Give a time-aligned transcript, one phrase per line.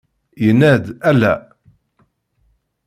[0.43, 1.33] Yenna-d: ala!